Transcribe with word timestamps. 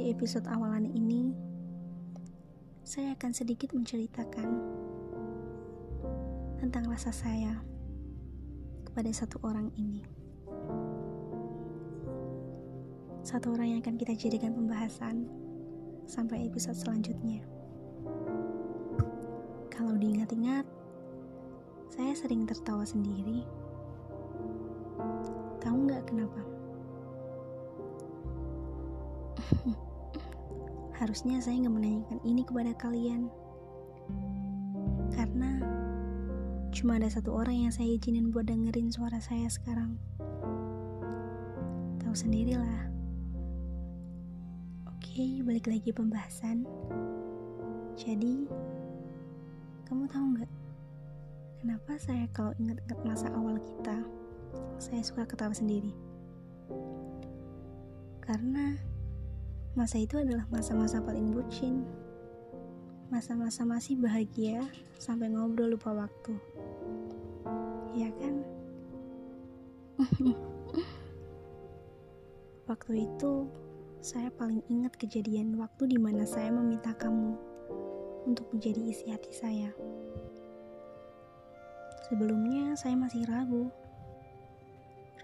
episode 0.00 0.48
awalan 0.48 0.88
ini, 0.88 1.36
saya 2.80 3.12
akan 3.12 3.36
sedikit 3.36 3.76
menceritakan 3.76 4.48
tentang 6.56 6.88
rasa 6.88 7.12
saya 7.12 7.60
kepada 8.88 9.12
satu 9.12 9.36
orang 9.44 9.68
ini. 9.76 10.00
Satu 13.20 13.52
orang 13.52 13.76
yang 13.76 13.80
akan 13.84 14.00
kita 14.00 14.16
jadikan 14.16 14.56
pembahasan 14.56 15.28
sampai 16.08 16.48
episode 16.48 16.80
selanjutnya. 16.80 17.44
Kalau 19.68 19.92
diingat-ingat, 20.00 20.64
saya 21.92 22.16
sering 22.16 22.48
tertawa 22.48 22.88
sendiri. 22.88 23.44
Tahu 25.60 25.76
nggak 25.84 26.08
kenapa? 26.08 26.61
Harusnya 31.00 31.42
saya 31.42 31.58
nggak 31.62 31.74
menanyakan 31.74 32.20
ini 32.22 32.42
kepada 32.46 32.72
kalian. 32.78 33.26
Karena 35.12 35.60
cuma 36.72 36.96
ada 36.96 37.08
satu 37.10 37.36
orang 37.36 37.68
yang 37.68 37.72
saya 37.72 37.92
izinin 37.92 38.32
buat 38.32 38.48
dengerin 38.48 38.92
suara 38.92 39.18
saya 39.20 39.46
sekarang. 39.50 39.98
Tahu 42.00 42.14
sendirilah. 42.14 42.88
Oke, 44.88 45.44
balik 45.44 45.68
lagi 45.68 45.90
pembahasan. 45.92 46.64
Jadi, 47.98 48.48
kamu 49.84 50.08
tahu 50.08 50.24
nggak 50.38 50.50
kenapa 51.60 51.92
saya 52.00 52.24
kalau 52.32 52.50
ingat-ingat 52.58 53.00
masa 53.04 53.28
awal 53.36 53.54
kita, 53.60 54.00
saya 54.80 55.04
suka 55.04 55.28
ketawa 55.28 55.52
sendiri? 55.52 55.92
Karena 58.24 58.74
Masa 59.72 59.96
itu 59.96 60.20
adalah 60.20 60.44
masa-masa 60.52 61.00
paling 61.00 61.32
bucin. 61.32 61.80
Masa-masa 63.08 63.64
masih 63.64 63.96
bahagia 63.96 64.60
sampai 65.00 65.32
ngobrol 65.32 65.72
lupa 65.72 65.96
waktu. 65.96 66.36
Iya 67.96 68.12
kan? 68.20 68.34
waktu 72.68 73.08
itu 73.08 73.48
saya 74.04 74.28
paling 74.36 74.60
ingat 74.68 74.92
kejadian 75.00 75.56
waktu 75.56 75.88
di 75.88 75.96
mana 75.96 76.28
saya 76.28 76.52
meminta 76.52 76.92
kamu 76.92 77.32
untuk 78.28 78.52
menjadi 78.52 78.92
isi 78.92 79.08
hati 79.08 79.32
saya. 79.32 79.72
Sebelumnya 82.12 82.76
saya 82.76 82.92
masih 83.00 83.24
ragu. 83.24 83.72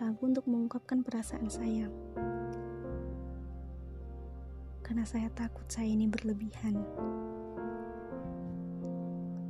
Ragu 0.00 0.22
untuk 0.24 0.48
mengungkapkan 0.48 1.04
perasaan 1.04 1.52
saya 1.52 1.92
karena 4.88 5.04
saya 5.04 5.28
takut 5.36 5.68
saya 5.68 5.92
ini 5.92 6.08
berlebihan. 6.08 6.80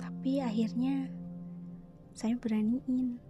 Tapi 0.00 0.40
akhirnya 0.40 1.12
saya 2.16 2.40
beraniin. 2.40 3.20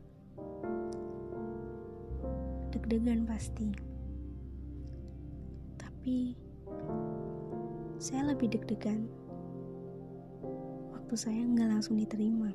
Deg-degan 2.71 3.27
pasti. 3.27 3.75
Tapi 5.75 6.39
saya 7.99 8.31
lebih 8.31 8.55
deg-degan 8.55 9.11
waktu 10.95 11.15
saya 11.19 11.43
nggak 11.43 11.75
langsung 11.75 11.99
diterima. 11.99 12.55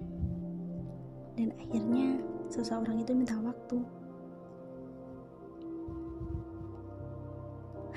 Dan 1.35 1.51
akhirnya 1.59 2.23
seseorang 2.47 3.03
itu 3.03 3.11
minta 3.11 3.35
waktu. 3.43 3.83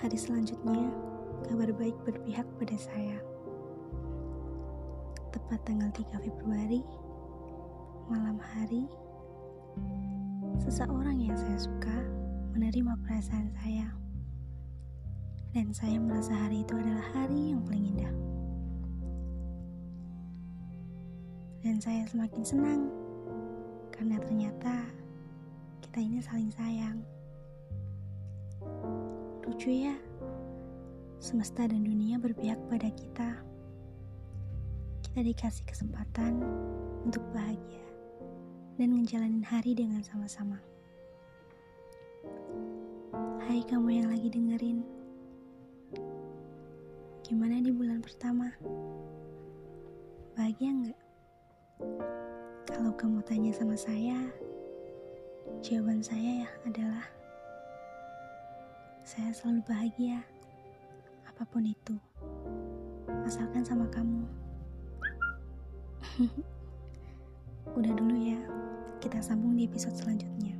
Hari 0.03 0.19
selanjutnya, 0.19 1.14
kabar 1.45 1.69
baik 1.77 1.97
berpihak 2.09 2.49
pada 2.57 2.77
saya. 2.81 3.21
Tepat 5.29 5.61
tanggal 5.69 5.93
3 5.93 6.25
Februari, 6.25 6.81
malam 8.09 8.41
hari, 8.41 8.89
seseorang 10.57 11.21
yang 11.21 11.37
saya 11.37 11.59
suka 11.61 11.97
menerima 12.57 12.97
perasaan 13.05 13.53
saya. 13.61 13.93
Dan 15.53 15.71
saya 15.71 16.01
merasa 16.01 16.35
hari 16.35 16.65
itu 16.65 16.75
adalah 16.75 17.05
hari 17.13 17.53
yang 17.53 17.61
paling 17.69 17.93
indah. 17.93 18.15
Dan 21.61 21.77
saya 21.79 22.09
semakin 22.09 22.43
senang 22.43 22.83
karena 23.93 24.17
ternyata 24.19 24.89
kita 25.85 25.99
ini 26.01 26.19
saling 26.25 26.51
sayang. 26.51 26.99
Lucu 29.45 29.71
ya? 29.71 29.95
Semesta 31.25 31.65
dan 31.65 31.81
dunia 31.81 32.21
berpihak 32.21 32.61
pada 32.69 32.93
kita. 32.93 33.41
Kita 35.01 35.25
dikasih 35.25 35.65
kesempatan 35.65 36.37
untuk 37.01 37.25
bahagia 37.33 37.81
dan 38.77 38.93
ngejalanin 38.93 39.41
hari 39.41 39.73
dengan 39.73 40.05
sama-sama. 40.05 40.61
Hai 43.41 43.65
kamu 43.65 44.05
yang 44.05 44.13
lagi 44.13 44.29
dengerin, 44.29 44.85
gimana 47.25 47.57
di 47.65 47.73
bulan 47.73 48.05
pertama? 48.05 48.53
Bahagia 50.37 50.77
nggak? 50.77 51.01
Kalau 52.69 52.93
kamu 53.01 53.25
tanya 53.25 53.53
sama 53.57 53.81
saya, 53.81 54.29
jawaban 55.65 56.05
saya 56.05 56.45
ya 56.45 56.51
adalah 56.69 57.09
saya 59.09 59.33
selalu 59.33 59.65
bahagia 59.65 60.21
apa 61.35 61.51
pun 61.51 61.67
itu, 61.67 61.99
asalkan 63.27 63.67
sama 63.67 63.91
kamu. 63.91 64.23
Udah 67.75 67.91
dulu 67.91 68.15
ya, 68.15 68.39
kita 69.03 69.19
sambung 69.19 69.59
di 69.59 69.67
episode 69.67 69.99
selanjutnya. 69.99 70.55